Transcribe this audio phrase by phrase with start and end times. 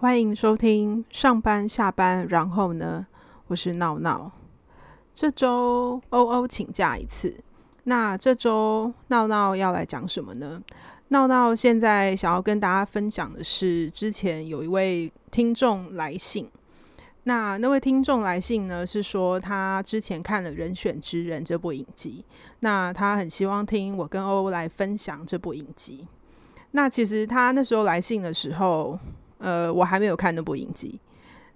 [0.00, 3.06] 欢迎收听上班下班，然后呢，
[3.48, 4.32] 我是闹闹。
[5.14, 7.38] 这周欧欧请假一次，
[7.84, 10.62] 那这周闹闹要来讲什么呢？
[11.08, 16.50] 闹闹现在想要跟大家分享的是，之前有一位听众来信。
[17.24, 22.24] 那那位听众来信呢，是说他之前看了《人选之人》这部影集，
[22.60, 26.08] 那他很希望听我跟欧欧来分享这部影集。
[26.70, 28.98] 那其实他那时候来信的时候，
[29.40, 31.00] 呃，我还没有看那部影集。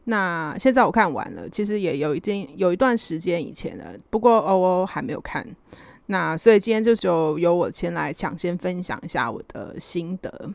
[0.07, 5.47] 那现在我看完了，其实也有一定有一段时间以前了，不过欧欧还没有看。
[6.07, 10.53] 那所以今天就就由我先来抢先分享一下我的心得。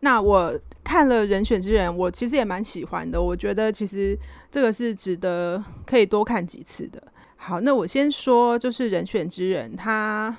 [0.00, 3.20] 那我看了《人选之人》，我其实也蛮喜欢的。
[3.20, 4.18] 我觉得其实
[4.50, 7.02] 这个是值得可以多看几次的。
[7.36, 10.34] 好，那我先说，就是《人选之人》他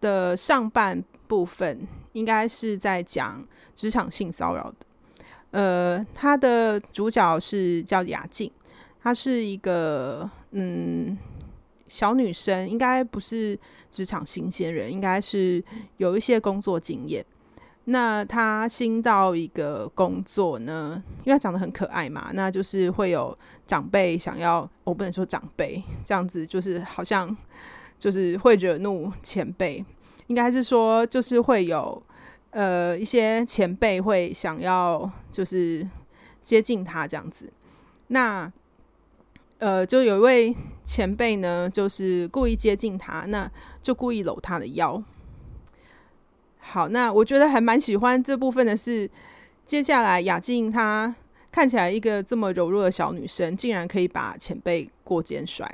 [0.00, 3.46] 的上半部分应该是在讲
[3.76, 4.86] 职场性骚扰的。
[5.50, 8.50] 呃，他的主角是叫雅静，
[9.02, 11.18] 她是一个嗯
[11.88, 13.58] 小女生，应该不是
[13.90, 15.62] 职场新鲜人，应该是
[15.96, 17.24] 有一些工作经验。
[17.86, 27.36] 那她新到一个工作呢，因为他长得很可爱嘛，那就是会有长辈想要，我不能说长辈这样子，就是好像
[27.98, 29.84] 就是会惹怒前辈，
[30.28, 32.00] 应该是说就是会有
[32.50, 35.86] 呃一些前辈会想要就是
[36.42, 37.52] 接近他这样子，
[38.08, 38.52] 那
[39.58, 43.50] 呃就有一位前辈呢，就是故意接近他，那
[43.82, 45.02] 就故意搂他的腰。
[46.58, 49.10] 好，那我觉得还蛮喜欢这部分的是，
[49.64, 51.14] 接下来雅静她
[51.50, 55.68] 看起来一个这么柔弱的小女生，竟然可以把前辈过肩摔。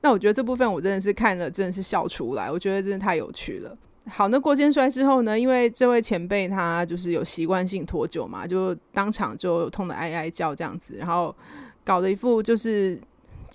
[0.00, 2.50] 那我觉得这部分我真的是看了，真的是笑出来。
[2.50, 3.76] 我觉得真的太有趣了。
[4.06, 11.34] 好，那过肩摔之后呢，因为这位前辈他就是有习惯性脱臼嘛，就当场就痛得哀哀叫这样子，然后
[11.82, 13.00] 搞得一副就是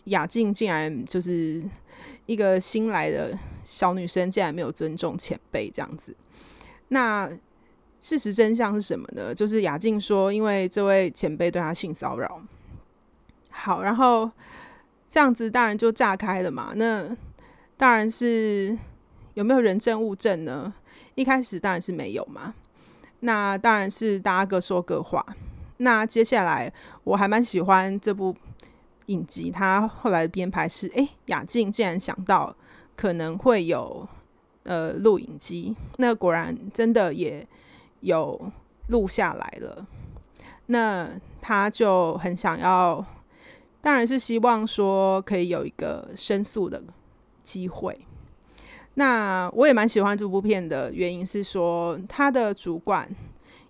[0.06, 1.62] 雅静竟然就是
[2.26, 6.16] 一个新来的小女生，竟然没有尊重前辈这样子。
[6.88, 7.30] 那
[8.02, 9.36] 事实真相是什么呢？
[9.36, 12.42] 就是雅静说，因为这位前辈对她性骚扰。
[13.52, 14.30] 好，然后
[15.08, 16.72] 这样子当然就炸开了嘛。
[16.76, 17.16] 那
[17.78, 18.76] 当然是
[19.40, 20.74] 有没有人证物证呢？
[21.16, 22.54] 一开始当然是没有嘛。
[23.22, 25.26] 那当然是大家各说各话。
[25.78, 26.72] 那接下来
[27.06, 28.36] 我还蛮喜欢这部
[29.06, 32.54] 影集，他后来编排是：哎，雅静竟然想到
[32.96, 34.08] 可能会有。
[34.64, 37.48] 呃，录影机，那果然真的也
[38.02, 38.52] 有
[38.90, 39.88] 录下来了。
[40.68, 41.10] 那
[41.42, 43.04] 他就很想要，
[43.82, 46.84] 当然是希望说可以有一个申诉的
[47.42, 47.98] 机会。
[49.00, 53.10] 那我也蛮喜欢这部片的原因是说，他的主管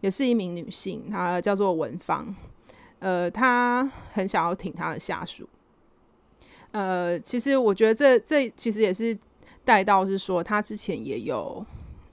[0.01, 2.35] 也是一名女性，她叫做文芳。
[2.97, 5.47] 呃，她很想要挺她的下属。
[6.71, 9.15] 呃，其实我觉得这这其实也是。
[9.65, 11.63] 带到是说，她之前也有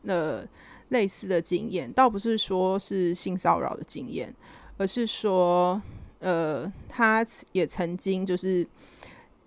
[0.04, 0.47] 呃
[0.91, 4.34] 类似的经验，倒不是说是性骚扰的经验，
[4.77, 5.81] 而是说
[6.19, 8.66] 呃，她也曾经就是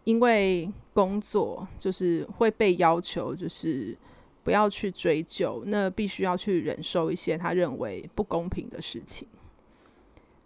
[0.04, 3.98] 因为工作，就是会被要求就是
[4.44, 9.28] 不要去追究，那必须要去忍受一些他认为不公平的事情。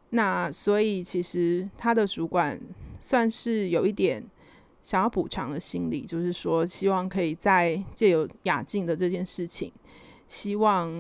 [0.10, 2.60] 那所以其实他的主管
[3.02, 4.24] 算是有一点。
[4.84, 9.72] 想要补偿的心理，就是说，希望可以在借由雅静的这件事情，
[10.28, 10.92] 希望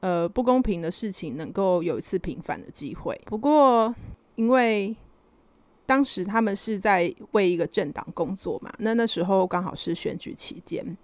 [0.00, 3.18] 呃不公平的事情能够有一次平反的机会。
[3.24, 3.94] 不过，
[4.34, 4.94] 因为
[5.90, 10.96] 当时他们是在为一个政党工作嘛，那那时候刚好是选举期间，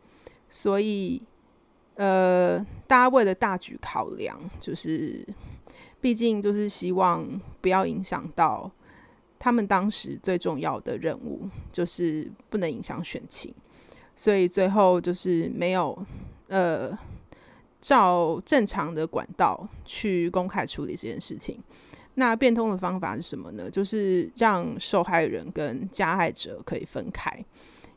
[0.48, 1.20] 所以
[1.96, 5.26] 呃，大家为了大局考量，就是
[6.00, 7.26] 毕竟就是希望
[7.60, 8.70] 不要影响到。
[9.40, 13.52] 他们当时最重要的任务就是不能影响选情，
[14.14, 15.98] 所以最后就是没有
[16.46, 16.96] 呃
[17.80, 21.58] 照正常的管道去公开处理这件事情。
[22.16, 23.70] 那变通的方法是什么呢？
[23.70, 27.32] 就是让受害人跟加害者可以分开。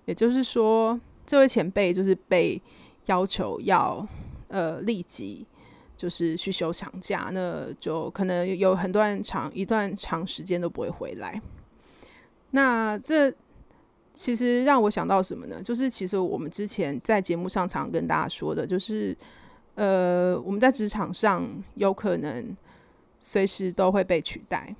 [0.05, 2.61] 也就是说，这位前辈就是被
[3.07, 4.07] 要求要
[4.47, 5.45] 呃立即。
[5.99, 11.41] 就是去休长假，那就可能有很段长一段长时间都不会回来。
[12.51, 13.29] 那这
[14.13, 15.61] 其实让我想到什么呢？
[15.61, 19.13] 就是其实我们之前在节目上常跟大家说的，就是
[19.75, 21.45] 呃，我们在职场上
[21.75, 22.55] 有可能
[23.19, 24.75] 随时都会被取代，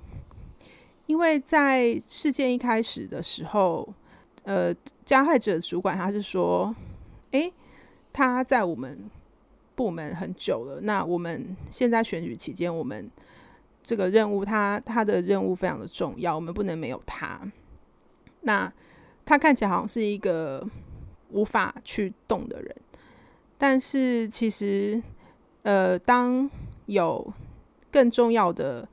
[1.06, 3.88] 因为在事件一开始的时候，
[4.44, 6.74] 呃，加害者的主管他是说，
[7.32, 7.52] 诶，
[8.12, 9.10] 他在我们。
[9.76, 13.10] 部门很久了，那我们现在选举期间，我们
[13.82, 17.40] 这个任务，他他的任务非常的重要，我们不能没有他。
[18.42, 18.70] 那
[19.24, 20.68] 他看起来好像是一个
[21.30, 22.76] 无法去动的人，
[23.56, 25.02] 但是其实，
[25.62, 26.50] 呃，当
[26.84, 27.32] 有
[27.90, 28.88] 更重要的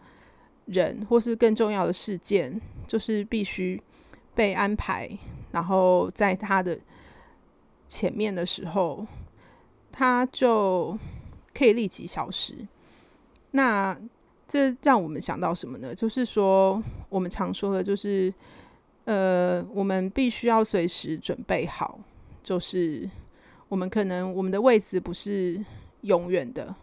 [0.65, 3.81] 人或是更重要的事件，就是必须
[4.35, 5.09] 被安排，
[5.51, 6.77] 然后在他的
[7.88, 9.05] 前面的时候，
[9.91, 10.97] 他就
[11.53, 12.53] 可以立即消失。
[13.51, 13.97] 那
[14.47, 15.95] 这让我们想到什么呢？
[15.95, 18.33] 就是说，我们常说的，就是
[19.05, 21.99] 呃，我们必须要随时准备好，
[22.44, 23.09] 就是
[23.69, 25.63] 我们可能我们的位置不是
[26.01, 26.75] 永远的。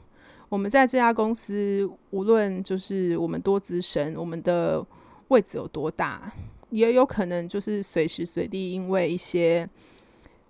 [0.54, 4.86] 我们在这家公司，无论就是我们多资深，我们的
[5.26, 6.32] 位置有多大，
[6.70, 9.68] 也有可能就是随时随地因为一些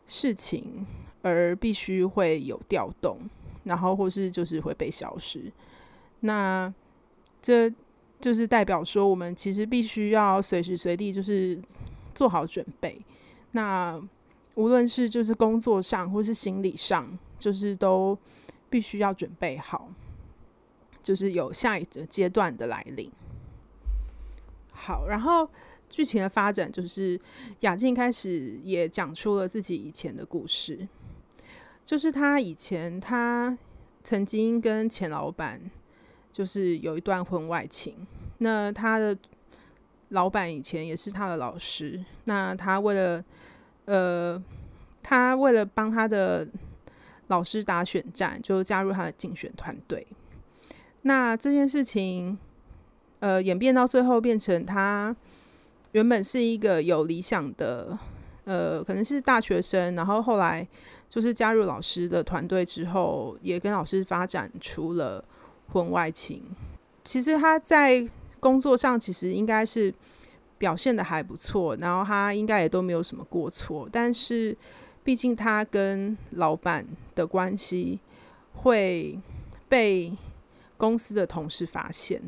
[0.06, 0.87] 事情
[1.23, 3.19] 而必须会有调动，
[3.62, 5.51] 然后或是就是会被消失。
[6.21, 6.71] 那
[7.41, 7.73] 这
[8.21, 11.59] 就是代表说，我们其实必须要随时随地就是
[12.15, 13.00] 做好准备。
[13.53, 13.99] 那
[14.57, 18.19] 无论是就是工作上或是心理上，就是都。
[18.75, 19.88] 必须要准备好，
[21.00, 23.09] 就是有下一个阶段的来临。
[24.73, 25.49] 好，然后
[25.88, 27.17] 剧情的发展就是
[27.61, 30.88] 雅静开始也讲出了自己以前的故事，
[31.85, 33.56] 就是他以前他
[34.03, 35.61] 曾经跟前老板
[36.32, 38.05] 就是有一段婚外情。
[38.38, 39.17] 那他的
[40.09, 43.25] 老板以前也是他的老师，那他为了
[43.85, 44.43] 呃，
[45.00, 46.49] 他为了帮他的。
[47.29, 50.06] 老师打选战，就加入他的竞选团队。
[51.03, 52.38] 那这件事情，
[53.21, 55.15] 呃，演变到最后变成他
[55.93, 57.99] 原本是一个有理想的，
[58.44, 60.67] 呃，可能是大学生，然后后来
[61.09, 65.25] 就是加入老师的团队之后，也跟老师发展出了
[65.73, 66.43] 婚外情。
[67.03, 68.06] 其实他在
[68.41, 69.93] 工作上其实应该是
[70.59, 74.56] 表现得还不错，然后他应该也都没有什么过错，但是。
[75.05, 76.85] 毕竟他跟老板
[77.15, 78.01] 的关系
[78.55, 79.17] 会
[79.69, 80.17] 被
[80.79, 82.21] 公司的同事发现，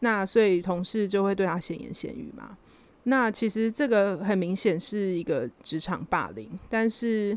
[0.00, 2.56] 那所以同事就会对他闲言闲语嘛。
[3.04, 7.36] 那其实这个很明显是一个职场霸凌，但是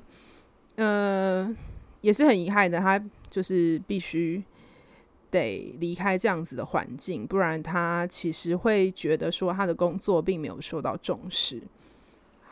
[0.75, 1.56] 呃
[2.01, 4.44] 也是很遗憾的，他就是必须
[5.31, 11.62] 得离开这样子的环境，不然他其实会觉得说他的工作并没有受到重视。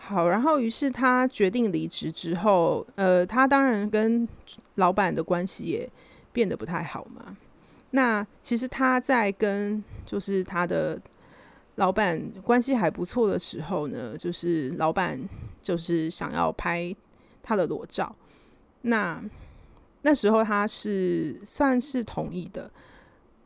[0.03, 4.27] 好，然后于是他决定离职之后，呃，他当然跟
[4.75, 5.87] 老板的关系也
[6.33, 7.37] 变得不太好嘛。
[7.91, 10.99] 那其实他在跟就是他的
[11.75, 15.17] 老板关系还不错的时候呢，就是老板
[15.61, 16.93] 就是想要拍
[17.43, 18.13] 他的裸照，
[18.81, 19.23] 那
[20.01, 22.69] 那时候他是算是同意的，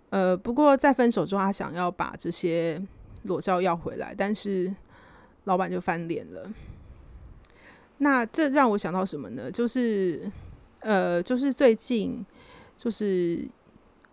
[0.10, 2.81] 呃，不过在分手之后，他想要把这些
[3.24, 4.74] 裸照要回来，但是。
[5.46, 6.52] 老板就翻脸了，
[8.00, 9.52] 那这让我想到什么呢？
[9.52, 10.32] 就是，
[10.80, 12.26] 呃，就是最近，
[12.76, 13.48] 就是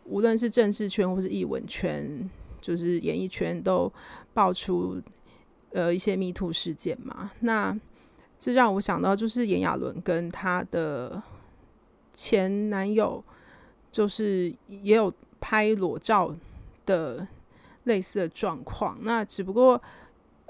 [0.05, 2.29] 无论是政治圈或是艺文圈，
[2.61, 3.91] 就是演艺圈都
[4.35, 5.01] 爆出
[5.71, 7.31] 呃一些 Me Too 事件嘛。
[7.41, 7.75] 那
[8.39, 11.23] 这让我想到，就是炎亚纶跟他的
[12.13, 13.25] 前男友，
[13.91, 16.37] 就是也有拍裸照
[16.85, 17.27] 的
[17.85, 18.99] 类似的状况。
[19.01, 19.81] 那只不过。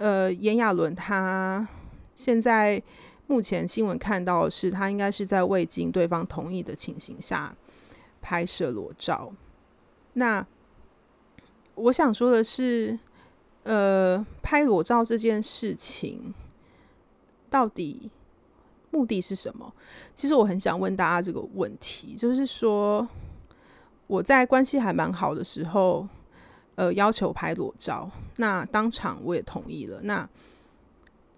[0.02, 1.64] 呃，炎亚纶他
[2.12, 2.82] 现在
[3.28, 7.54] 目前新闻看到的是，他应该是在未经对方同意的情形下
[8.20, 9.32] 拍摄裸照。
[10.14, 10.44] 那
[11.76, 12.98] 我想说的是，
[13.62, 16.34] 呃，拍裸照这件事情
[17.48, 18.10] 到底
[18.90, 19.72] 目的是什么？
[20.16, 23.08] 其实我很想问大家这个问题，就是说
[24.08, 26.08] 我在关系还蛮好的时候。
[26.74, 30.00] 呃，要求拍裸照，那当场我也同意了。
[30.02, 30.26] 那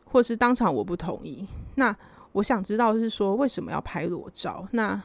[0.05, 1.95] 或是当场我不同意，那
[2.31, 4.64] 我想知道是说为什么要拍裸照？
[4.71, 5.03] 那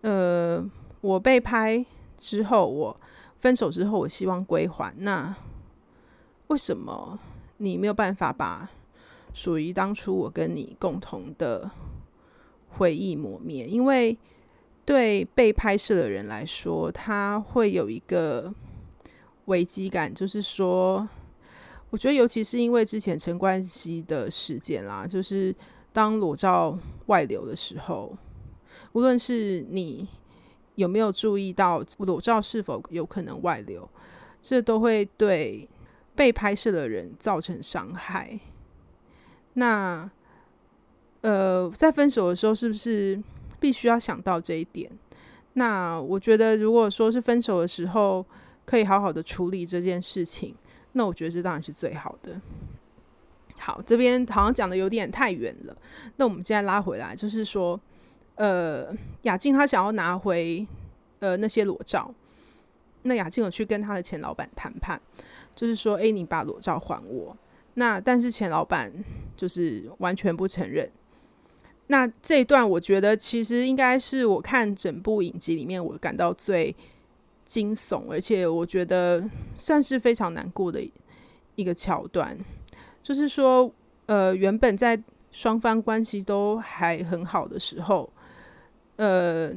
[0.00, 0.64] 呃，
[1.02, 1.84] 我被拍
[2.16, 3.00] 之后，我
[3.38, 4.94] 分手之后，我希望归还。
[4.96, 5.36] 那
[6.46, 7.18] 为什么
[7.58, 8.70] 你没有办法把
[9.34, 11.70] 属于当初我跟你共同的
[12.70, 13.66] 回忆抹灭？
[13.66, 14.16] 因为
[14.86, 18.54] 对被拍摄的人来说，他会有一个。
[19.46, 21.08] 危机感，就是说，
[21.90, 25.54] 我觉得尤其是因为之前陈冠希的事件啦，就是
[25.92, 28.16] 当裸照外流的时候，
[28.92, 30.08] 无论是你
[30.76, 33.88] 有没有注意到裸照是否有可能外流，
[34.40, 35.68] 这都会对
[36.14, 38.38] 被拍摄的人造成伤害。
[39.54, 40.10] 那，
[41.20, 43.22] 呃，在分手的时候，是不是
[43.60, 44.90] 必须要想到这一点？
[45.54, 48.24] 那我觉得，如果说是分手的时候，
[48.64, 50.54] 可以好好的处理这件事情，
[50.92, 52.40] 那我觉得这当然是最好的。
[53.58, 55.76] 好，这边好像讲的有点太远了，
[56.16, 57.80] 那我们现在拉回来，就是说，
[58.34, 58.92] 呃，
[59.22, 60.66] 雅静她想要拿回
[61.20, 62.12] 呃那些裸照，
[63.02, 65.00] 那雅静有去跟她的前老板谈判，
[65.54, 67.36] 就是说，哎，你把裸照还我。
[67.74, 68.92] 那但是前老板
[69.36, 70.90] 就是完全不承认。
[71.86, 76.74] 那这一段我觉得其实应该是我看整部影集里面我感到最
[77.52, 79.22] 惊悚，而且我觉得
[79.54, 80.80] 算是非常难过的
[81.54, 82.34] 一个桥段。
[83.02, 83.70] 就是说，
[84.06, 84.98] 呃，原本在
[85.30, 88.10] 双方关系都还很好的时候，
[88.96, 89.52] 呃，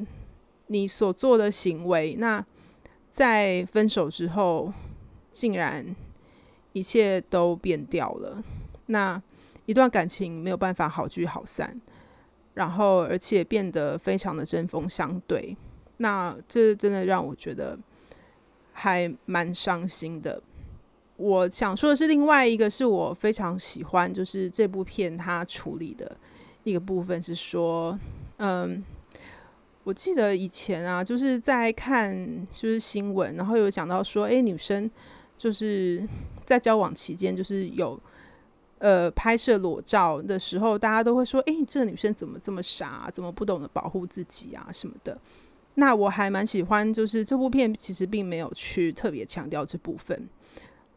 [0.67, 2.45] 你所做的行为，那
[3.09, 4.73] 在分手之后，
[5.31, 5.95] 竟然。
[6.75, 8.43] 一切都变掉了，
[8.87, 9.23] 那
[9.65, 11.79] 一段感情没有办法好聚好散，
[12.53, 15.55] 然后而且变得非常的针锋相对，
[15.97, 17.77] 那这真的让我觉得
[18.73, 20.41] 还蛮伤心的。
[21.17, 26.15] 我想说的是，另外一个是我非常喜欢，就是这部片它处理的
[26.63, 27.97] 一个部分是说，
[28.37, 28.83] 嗯，
[29.83, 34.89] 我记得以前啊，就是在看就是新闻，然后有讲到说，诶，女生。
[35.37, 36.01] 就是
[36.45, 37.99] 在交往期间，就是有
[38.77, 43.09] 呃拍摄裸照的时候，大家都会说：“哎，这个女生怎么这么傻？
[43.13, 44.69] 怎么不懂得保护自己啊？
[44.71, 45.19] 什么的。”
[45.75, 50.27] 那我还蛮喜欢，就是这部片其实并没有去特别强调这部分。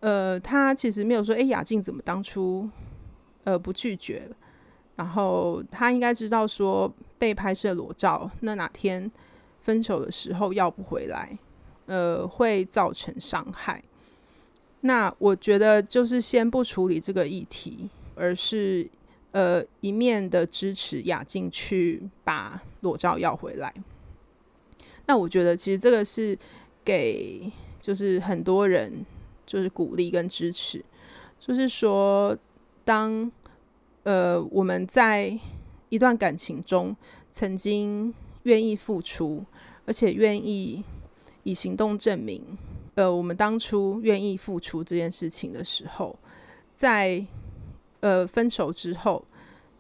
[0.01, 2.69] 呃，他其实没有说：“哎，雅静怎么当初
[3.45, 4.29] 呃不拒绝？”
[4.95, 9.11] 然后他应该知道说被拍摄裸照，那哪天
[9.63, 11.37] 分手的时候要不回来，
[11.87, 13.83] 呃，会造成伤害。
[14.83, 18.89] 那我觉得就是先不处理这个议题，而是
[19.33, 23.75] 呃一面的支持雅静去把裸照要回来。
[25.09, 26.39] 那我觉得其实这个是
[26.85, 27.51] 给
[27.81, 29.05] 就是很多人
[29.45, 30.85] 就是鼓励跟支持，
[31.41, 32.37] 就是说
[32.85, 33.31] 当
[34.03, 35.37] 呃我们在
[35.89, 36.95] 一段感情中
[37.33, 38.13] 曾经
[38.43, 39.43] 愿意付出，
[39.87, 40.85] 而且愿意
[41.43, 42.43] 以行动证明。
[42.95, 46.19] 呃，我们当初愿意付出这件事情的时候，
[46.77, 47.25] 在
[48.01, 49.25] 呃分手之后，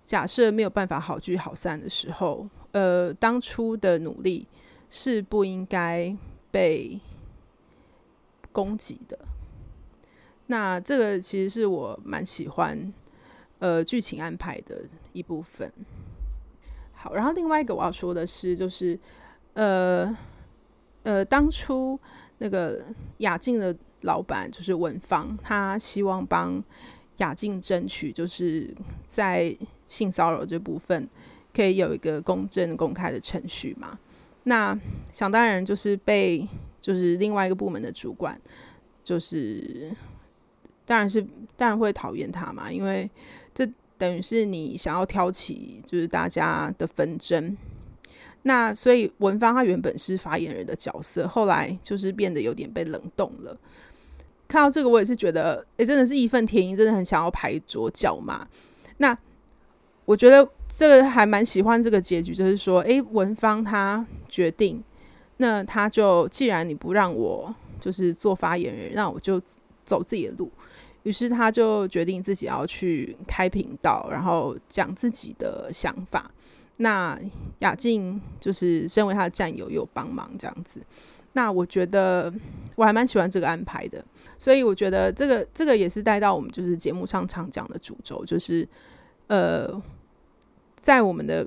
[0.04, 4.46] 假设没有办法好聚好散的时候，呃，当初的努力
[4.90, 6.16] 是不应该
[6.50, 7.00] 被
[8.52, 9.18] 攻击的。
[10.46, 12.92] 那这个其实是我蛮喜欢
[13.58, 15.72] 呃剧情安排的一部分。
[16.92, 18.98] 好，然后另外一个我要说的是，就是
[19.54, 20.16] 呃
[21.02, 21.98] 呃当初。
[22.40, 22.80] 那个
[23.16, 26.62] 雅静的老板就是文芳，他希望帮
[27.16, 28.72] 雅静争取，就是
[29.08, 29.52] 在
[29.88, 31.08] 性骚扰这部分
[31.52, 33.98] 可以有一个公正公开的程序嘛。
[34.48, 34.78] 那
[35.12, 36.48] 想当然就是被
[36.80, 38.40] 就是另外一个部门的主管，
[39.04, 39.90] 就是
[40.86, 41.22] 当然是
[41.54, 43.08] 当然会讨厌他嘛，因为
[43.54, 47.56] 这等于是你想要挑起就是大家的纷争。
[48.42, 53.54] 那所以文芳她原本是发言人的角色，后来就是变得有点被冷冻了。
[54.46, 58.48] 看到这个，我也是觉得，哎、真的是义愤填膺，真的很想要拍桌叫骂。
[58.96, 59.18] 那
[60.06, 64.82] 我觉得这个还蛮喜欢这个结局，就是说，哎、欸，文芳她决定，
[65.38, 69.40] 那他就既然你不让我就是做发言人，那我就
[69.84, 70.50] 走自己的路。
[71.04, 76.30] 于是他就决定自己要去开频道，然后讲自己的想法。
[76.78, 77.18] 那
[77.60, 80.80] 雅静就是身为他的战友，有帮忙这样子。
[81.32, 82.32] 那我觉得
[82.76, 84.04] 我还蛮喜欢这个安排的，
[84.36, 88.68] 所以我觉得这个这个也是带到我们就是节目上常讲的主轴，就是
[89.28, 89.80] 呃，
[90.88, 91.46] 在我们的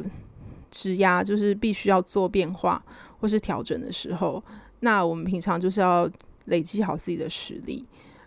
[0.69, 2.79] 职压就是必须要做变化
[3.19, 4.43] 或是调整的时候，
[4.81, 6.07] 那我们平常就是要
[6.45, 7.83] 累积好自己的实力，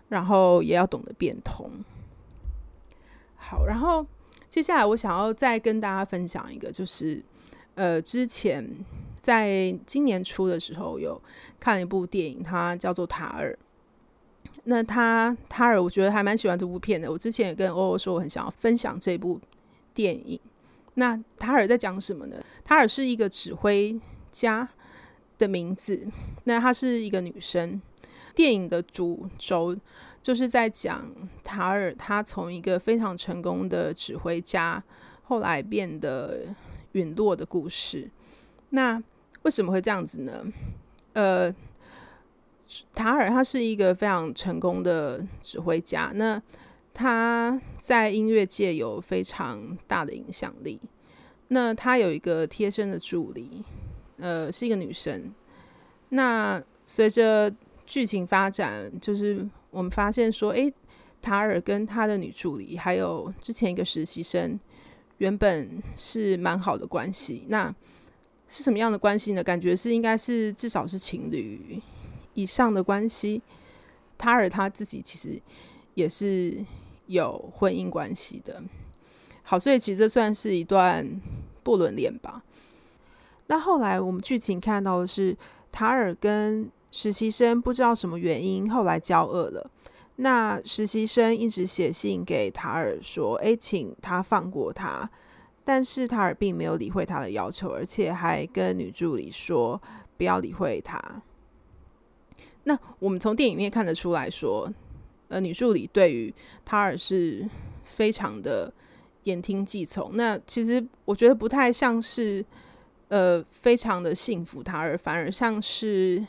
[0.09, 1.71] 然后也要懂得变通。
[3.37, 4.05] 好，然后。
[4.47, 7.21] 接下来我想要再跟大家分享一个，就是
[7.73, 8.65] 呃，之前
[9.19, 11.21] 在今年初的时候有
[11.59, 13.51] 看了一部电影，它叫做《塔尔》。
[14.63, 17.11] 那他塔尔，我觉得还蛮喜欢这部片的。
[17.11, 19.41] 我之前也跟欧欧说，我很想要分享这部
[19.93, 20.39] 电影。
[20.95, 22.35] 那塔尔在讲什么呢？
[22.63, 23.97] 塔尔是一个指挥
[24.31, 24.67] 家
[25.37, 26.05] 的名字。
[26.43, 27.81] 那她是一个女生。
[28.33, 29.77] 电影的主轴。
[30.25, 31.07] 就是在讲
[31.43, 34.83] 塔尔，她从一个非常成功的指挥家，
[35.21, 36.39] 后来变得
[36.93, 38.09] 陨落的故事。
[38.71, 38.99] 那
[39.43, 40.43] 为什么会这样子呢？
[41.13, 41.53] 呃，
[42.95, 46.41] 塔尔他是一个非常成功的指挥家，那
[46.95, 50.79] 他在音乐界有非常大的影响力。
[51.49, 53.63] 那他有一个贴身的助理，
[54.17, 55.31] 呃，是一个女生。
[56.09, 57.53] 那随着
[57.85, 60.73] 剧情发展，就是我们发现说，诶，
[61.21, 64.57] 塔尔跟他的女助理，还有之前一个实习生，
[65.17, 67.45] 原本是蛮好的关系。
[67.49, 67.75] 那
[68.47, 69.43] 是什么样的关系呢？
[69.43, 71.81] 感觉是应该是至少是情侣
[72.33, 73.41] 以上的关系。
[74.17, 75.39] 塔尔他自己其实
[75.93, 76.63] 也是
[77.07, 78.61] 有婚姻关系的。
[79.43, 81.21] 好，所以其实这算是一段
[81.63, 82.43] 不伦恋吧。
[83.47, 85.37] 那后来我们剧情看到的是，
[85.71, 89.69] 塔尔跟实习生不知道什么原因，后来交恶了。
[90.17, 95.09] 那实习生一直写信给塔尔说：“诶，请他放过他。”
[95.63, 99.81] 但是塔尔并没有理会他的要求，而且还跟女助理说
[100.15, 100.99] 不要理会他。
[102.63, 104.71] 那我们从电影里面看得出来说，
[105.27, 107.47] 呃，女助理对于塔尔是
[107.83, 108.73] 非常的
[109.23, 110.11] 言听计从。
[110.15, 112.45] 那其实我觉得不太像是
[113.07, 116.25] 呃非常的信服塔尔，反而像是。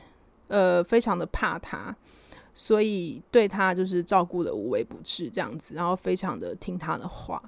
[0.49, 1.93] 呃，非常的怕他，
[2.55, 7.43] 所以对他就是照顾的无微不至这样子，然后非常的听他的话。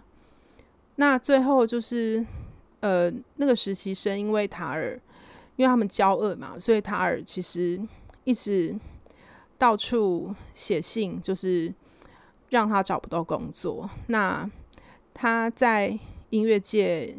[0.96, 2.26] 那最后就是，
[2.80, 5.00] 呃，那个实习生因为塔尔，
[5.54, 7.80] 因为他们交恶嘛，所以塔尔其实
[8.24, 8.74] 一直
[9.58, 11.74] 到处写信，就是
[12.48, 13.90] 让他找不到工作。
[14.06, 14.48] 那
[15.12, 15.98] 他在
[16.30, 17.14] 音乐界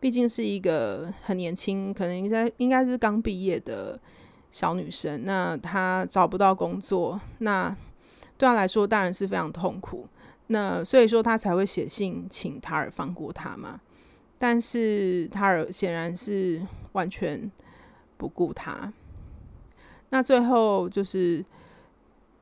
[0.00, 4.00] 毕竟是一个很年轻，可能应该应该是刚毕业的。
[4.52, 7.68] 小女生，那她找不到工作，那
[8.36, 10.08] 对她来说当然是非常痛苦。
[10.48, 13.80] 那所以说她才会写信请塔尔放过她嘛。
[14.38, 16.60] 但是塔尔显然是
[16.94, 17.48] 完全
[18.16, 18.92] 不顾她。
[20.08, 21.44] 那最后就是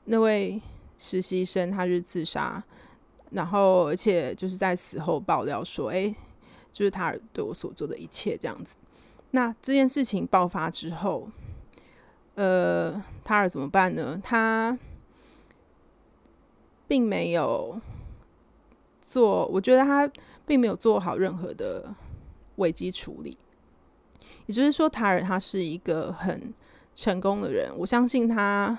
[0.08, 0.60] 那位
[0.98, 2.62] 实习生，他是自杀，
[3.30, 6.14] 然后而且就是在死后爆料说，哎，
[6.72, 8.76] 就是塔尔对我所做的一切这样子。
[9.30, 11.28] 那这件事情爆发之后。
[12.40, 14.16] 呃，塔尔怎么办呢？
[14.22, 14.78] 他
[16.86, 17.80] 并没有
[19.02, 20.09] 做，我觉得他
[20.46, 21.92] 并没有做好任何的
[22.54, 23.37] 危机处理。
[24.46, 26.54] 也就是说，塔尔他是一个很
[26.94, 28.78] 成功的人，我相信他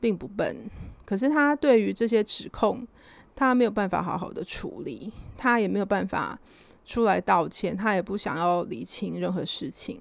[0.00, 0.56] 并不笨。
[1.04, 2.86] 可是他对于这些指控，
[3.34, 6.38] 他没有办法好好的处理，他也没有办法
[6.84, 10.00] 出来道歉，他也不想要理清任何事情，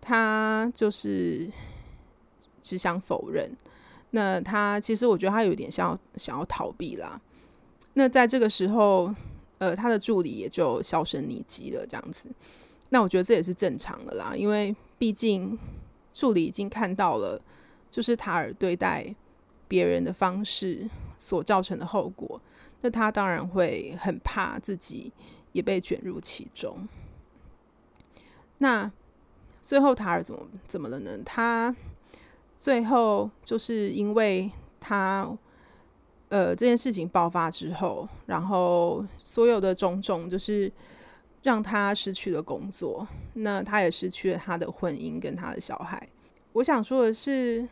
[0.00, 1.50] 他就是。
[2.64, 3.50] 只想否认，
[4.10, 7.20] 那他其实我觉得他有点像想要逃避啦。
[7.94, 9.12] 那在这个时候，
[9.58, 12.28] 呃，他的助理也就销声匿迹了，这样子。
[12.90, 15.58] 那我觉得这也是正常的啦，因为毕竟
[16.12, 17.42] 助理已经看到了，
[17.90, 19.12] 就是塔尔对待
[19.72, 22.38] 别人的方式所造成的后果，
[22.82, 25.10] 那他当然会很怕自己
[25.52, 26.86] 也被卷入其中。
[28.58, 28.92] 那
[29.62, 31.18] 最后塔尔怎么怎么了呢？
[31.24, 31.74] 他。
[32.58, 35.26] 最后，就是因为他，
[36.28, 40.70] 呃，这件事情爆发之后，然后所有的种种，就是
[41.42, 46.08] 让他失去了工作，那他也失去了他的婚姻跟他的小孩。
[46.52, 47.66] 我想说的是，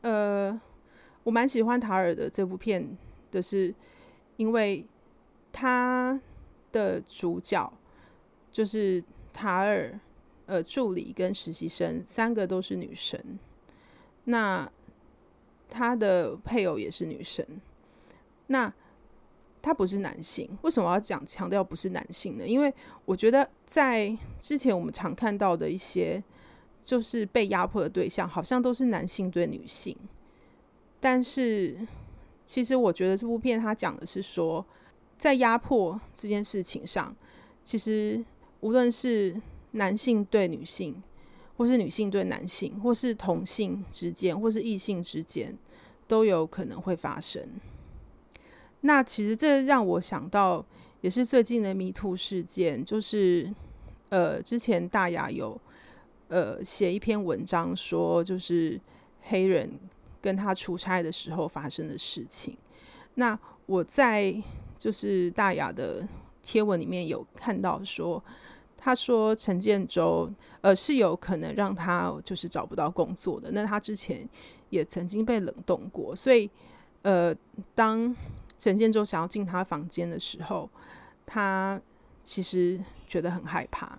[0.00, 0.60] 呃，
[1.28, 2.96] 我蛮喜欢塔尔的这部片
[3.30, 3.74] 的是，
[4.38, 4.82] 因为
[5.52, 6.18] 他
[6.72, 7.70] 的主角
[8.50, 10.00] 就是塔尔，
[10.46, 13.20] 呃，助理跟实习生三个都是女生。
[14.24, 14.66] 那
[15.68, 17.44] 他的配偶也是女生，
[18.46, 18.72] 那
[19.60, 22.48] 他不是男性，为什么要讲强调不是男性呢？
[22.48, 22.72] 因为
[23.04, 26.24] 我觉得在之前我们常看到的一些
[26.82, 29.94] 就是被压迫的对象，好像都是男性对女性，
[31.00, 31.76] 但是
[32.44, 34.64] 其实我觉得这部片它讲的是说，
[35.16, 37.14] 在压迫这件事情上，
[37.62, 38.24] 其实
[38.60, 39.40] 无论是
[39.72, 41.02] 男性对女性。
[41.56, 45.52] 或是女性对男性，或是同性之间，或是异性之间，
[46.06, 47.42] 都有可能会发生。
[48.82, 50.64] 那其实这让我想到，
[51.00, 53.52] 也是最近的迷途事件，就是
[54.10, 55.60] 呃，之前大雅有
[56.28, 58.80] 呃写一篇文章说，就是
[59.22, 59.68] 黑人
[60.20, 62.56] 跟他出差的时候发生的事情。
[63.14, 64.34] 那我在
[64.78, 66.06] 就是大雅的
[66.42, 68.22] 贴文里面有看到说。
[68.80, 73.50] 他说陈建州呃是有可能让他就是找不到工作的。
[73.50, 74.26] 那他之前
[74.70, 76.48] 也曾经被冷冻过，所以
[77.02, 77.34] 呃，
[77.74, 78.14] 当
[78.56, 80.70] 陈建州想要进他房间的时候，
[81.26, 81.78] 他
[82.22, 82.78] 其实
[83.08, 83.98] 觉得很害怕。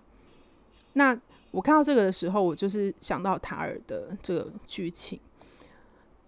[0.93, 1.15] 那
[1.51, 5.19] 我看到这个的时候，我就是想到塔尔的这个剧情，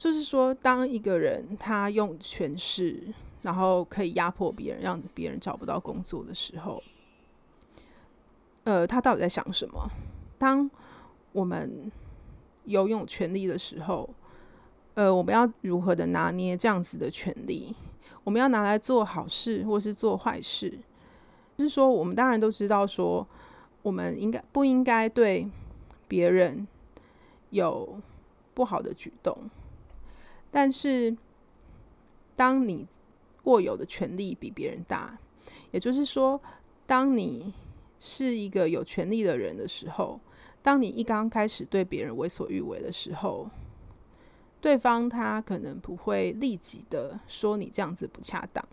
[0.02, 3.04] 就是说，当一个人他用权势，
[3.44, 6.82] 然后可以压迫别人，让别人找不到工作的时候。
[8.64, 9.88] 呃，他到底在想什么？
[10.40, 10.68] 当
[11.34, 11.92] 我们
[12.66, 14.10] 拥有权力的时候，
[14.96, 17.76] 呃，我们要如何的拿捏这样子的权利？
[18.24, 20.80] 我们要拿来做好事，或是做坏事？
[21.58, 23.28] 就是说，我们当然都知道，说
[23.84, 25.48] 我们应该不应该对
[26.08, 26.68] 别人
[27.52, 28.00] 有
[28.56, 29.38] 不好的举动。
[30.52, 31.16] 但是，
[32.36, 32.86] 当你
[33.44, 35.18] 握有的权力比别人大，
[35.72, 36.40] 也就是说，
[36.86, 37.54] 当你
[38.00, 40.20] 是一个有权力的人的时候，
[40.62, 43.50] 当你一刚开始对别人为所欲为的时候，
[44.60, 48.64] 对方他可能不会立即的说你这样子不恰当，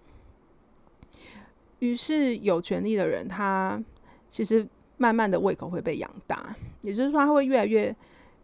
[1.79, 3.83] 于是有权力的人他
[4.29, 7.95] 其实慢慢的胃口会被养大，也就是说他会越来越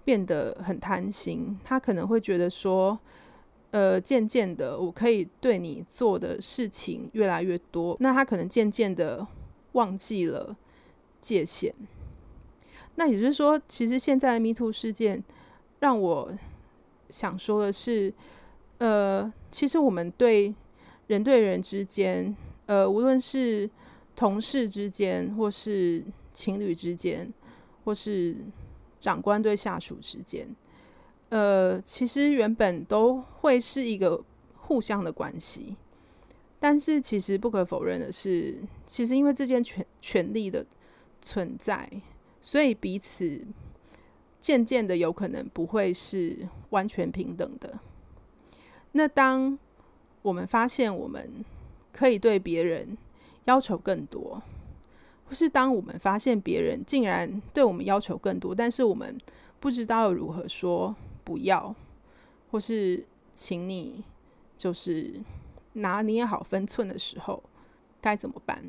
[0.05, 2.99] 变得很贪心，他可能会觉得说，
[3.75, 9.27] 呃，渐渐的我可以对你做的事情越来越多，那他可能渐渐的
[9.73, 10.57] 忘记了
[11.21, 11.75] 界限，
[12.95, 15.25] 那也就是说，其实现在的 MeToo 事件
[15.81, 16.33] 让我。
[17.11, 18.13] 想说的是，
[18.79, 20.53] 呃，其实我们对
[21.07, 22.35] 人对人之间，
[22.67, 23.71] 呃，无论是
[24.17, 27.33] 同事之间，或是情侣之间，
[27.85, 28.37] 或是
[28.99, 30.49] 长官对下属之间，
[31.31, 34.23] 呃，其实原本都会是一个
[34.57, 35.77] 互相的关系。
[36.61, 40.65] 但是，其实不可否认的是，其实因为这件权权力的
[41.21, 41.91] 存在，
[42.41, 43.45] 所以彼此。
[44.41, 47.81] 渐渐的，有可能不会是完全平等的。
[48.93, 49.59] 那当
[50.21, 51.43] 我们发现我们
[51.95, 52.95] 可以对别人
[53.47, 54.43] 要求更多，
[55.25, 59.19] 或是当我们发现别人竟然对我们要求更多，但是我们
[59.61, 61.75] 不知道如何说不要，
[62.51, 64.05] 或是请你
[64.57, 65.21] 就是
[65.73, 67.43] 拿捏好分寸的时候，
[68.01, 68.63] 该怎么办？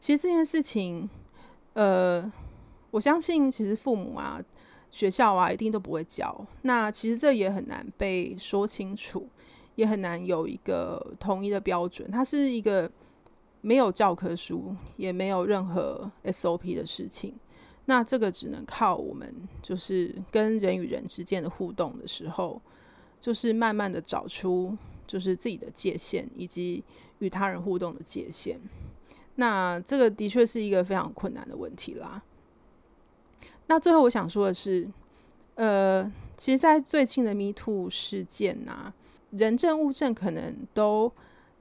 [0.00, 1.08] 其实这件事情，
[1.74, 2.32] 呃。
[2.90, 4.40] 我相信，其实父母啊、
[4.88, 6.46] 学校啊，一定都不会教。
[6.62, 9.28] 那其实这也很难被说清楚，
[9.74, 12.08] 也很难有一个统一的标准。
[12.12, 12.88] 它是一个
[13.62, 17.34] 没有教科书，也没有任何 SOP 的事情。
[17.86, 22.60] 那这个只能靠我们，就是跟人与人之间的互动的时候，
[23.20, 26.82] 就是慢慢的找出，就是自己的界限，以及
[27.18, 28.58] 与他人互动的界限。
[29.36, 32.22] 那这个的确是一个非常困难的问题啦。
[33.66, 34.88] 那最后我想说的是，
[35.56, 38.94] 呃，其实，在最近的 MeToo 事件呐、啊，
[39.30, 41.12] 人证物证可能都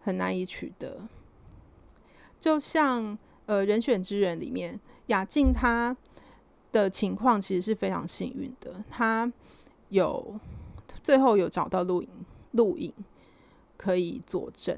[0.02, 1.08] 很难以取得。
[2.40, 5.96] 就像呃，人选之人里面，雅静她
[6.74, 9.32] 的情况其实是非常幸运的，他
[9.88, 10.38] 有
[11.02, 12.10] 最后有找到录影
[12.52, 12.94] 录影
[13.78, 14.78] 可以佐证。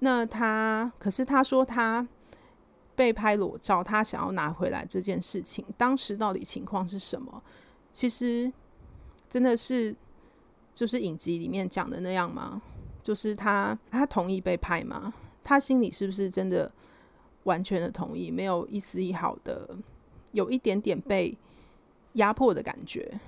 [0.00, 2.06] 那他可是他说他。
[2.96, 7.42] 被拍裸照，他想要拿回来这件事情，当时到底情况是什么？
[7.94, 8.52] 其实
[9.26, 9.96] 真的是
[10.74, 12.60] 就是影集里面讲的那样吗？
[13.02, 15.14] 就是他他同意被拍吗？
[15.42, 16.70] 他心里是不是真的
[17.44, 18.30] 完全的同意？
[18.30, 19.74] 没有一丝一毫的，
[20.32, 21.36] 有一点点被
[22.14, 23.20] 压迫的感觉？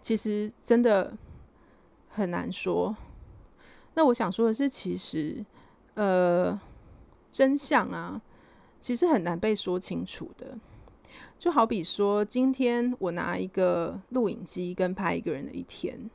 [0.00, 1.16] 其实真的
[2.08, 2.96] 很难说。
[3.94, 5.44] 那我想说的是，其实
[5.94, 6.60] 呃，
[7.30, 8.20] 真相啊。
[8.78, 10.56] 其实很难被说清楚的，
[11.40, 16.08] 就好比说，今天我拿一个录影机跟拍一个人的一天，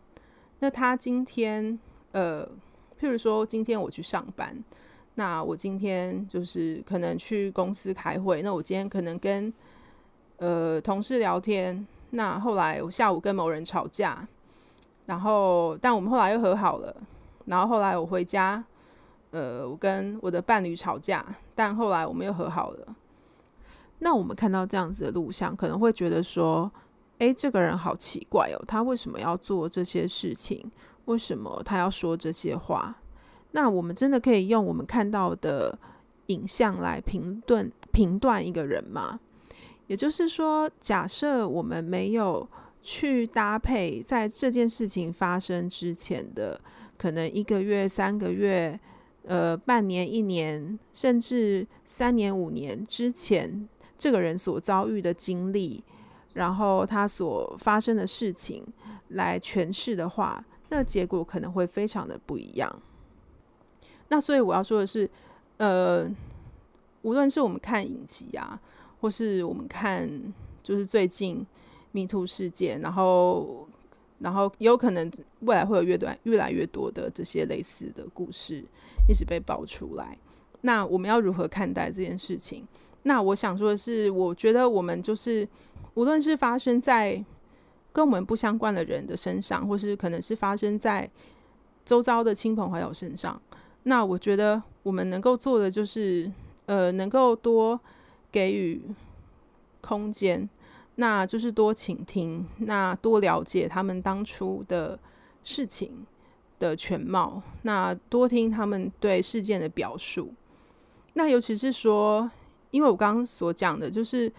[0.60, 1.78] 那他今天
[2.14, 2.48] 呃，
[2.98, 4.64] 譬如说今天我去上班，
[5.16, 9.52] 那我今天就是可能去公司开会，那我今天可能跟
[10.42, 14.28] 呃同事聊天，那后来我下午跟某人吵架，
[15.06, 16.96] 然后但我们后来又和好了，
[17.46, 18.64] 然后后来我回家。
[19.30, 21.26] 呃，我跟我的伴侣吵架，
[21.56, 22.96] 但后来我们又和好了。
[24.00, 26.70] 那我们看到这样子的录像，可能会觉得说
[27.20, 30.70] ：“诶，这个人好奇怪哦，他为什么要做这些事情？
[31.06, 32.94] 为什么他要说这些话？”
[33.52, 35.80] 那我们真的可以用我们看到的
[36.26, 39.22] 影像来评断评断一个人吗？
[39.92, 42.48] 也就是说，假设我们没有
[42.82, 46.58] 去搭配在这件事情发生之前的
[46.98, 48.80] 可能一个月、三个月。
[49.24, 55.84] 呃，半年、一年，甚至三年、五年之前，这个人所遭遇的经历，
[56.34, 58.66] 然后他所发生的事情
[59.10, 62.82] 来诠释的话，那结果可能会非常的不一样。
[64.08, 65.08] 那所以我要说的是，
[65.58, 66.10] 呃，
[67.04, 68.60] 无论是我们看影集啊，
[69.02, 70.10] 或是我们看
[70.64, 71.46] 就是最近
[71.94, 73.68] MeToo 事件，然后。
[74.24, 78.64] 然后也有可能未来会有越短越来越多的这些类似的故事
[79.10, 80.16] 一直被爆出来。
[80.62, 82.64] 那我们要如何看待这件事情？
[83.02, 85.48] 那我想说的是，我觉得我们就是
[85.96, 87.26] 无论是发生在
[87.92, 91.10] 跟我们不相关的人的身上，或是可能是发生在
[91.84, 93.42] 周遭的亲朋好友身上。
[93.82, 96.32] 那我觉得我们能够做的就是，
[96.68, 97.80] 呃，能够多
[98.32, 98.82] 给予
[99.82, 100.50] 空间，
[100.96, 104.98] 那就是多倾听，那多了解他们当初的
[105.44, 106.06] 事情
[106.60, 110.34] 的全貌，那多听他们对事件的表述。
[111.14, 112.30] 那尤其是说，
[112.72, 114.32] 因为我刚刚所讲的，就是。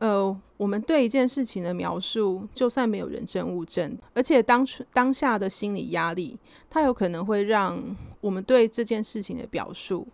[0.00, 6.38] 呃，我们对一件事情的描述，就算没有人证物证，而且当初当下的心理压力，
[6.70, 7.78] 它有可能会让
[8.22, 10.08] 我们对这件事情的表述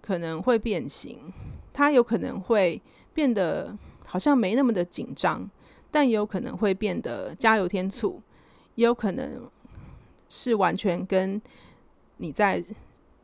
[0.00, 1.18] 可能会变形，
[1.78, 2.82] 它有可能会
[3.14, 3.72] 变得
[4.04, 5.48] 好像没那么的紧张，
[5.90, 8.20] 但也有可能会变得加油添醋，
[8.74, 9.48] 也有可能
[10.28, 11.40] 是完全跟
[12.16, 12.64] 你在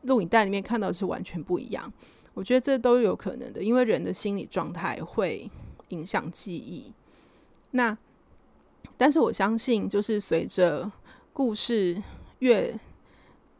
[0.03, 1.91] 录影带里面看到是完全不一样。
[2.33, 5.51] 我觉得这都有可能的，因为人的心理状态会。
[5.89, 6.91] 影响记忆，
[7.71, 7.95] 那
[8.97, 10.91] 但是我相信，就是随着
[11.31, 12.01] 故事
[12.39, 12.75] 越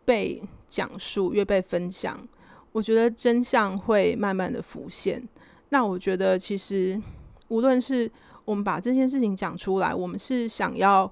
[0.04, 2.28] 被讲述、越被分享，
[2.76, 5.26] 我觉得真相会慢慢的浮现。
[5.70, 7.02] 那我觉得，其实
[7.48, 8.12] 无论是
[8.44, 11.10] 我们把这件事情讲出来，我们是想要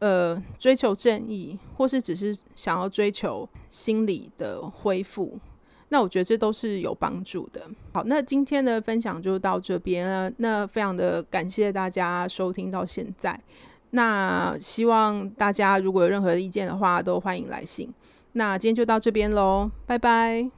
[0.00, 5.38] 呃追求正义，或是只是想要追求心理的恢复。
[5.90, 7.62] 那我觉得这都是有帮助的。
[7.92, 10.28] 好，那今天的分享就到这边了。
[10.38, 13.40] 那非常的感谢大家收听到现在。
[13.90, 17.88] 那希望大家如果有任何意见的话，都欢迎来信。
[18.32, 20.55] 那今天就到这边喽，拜拜。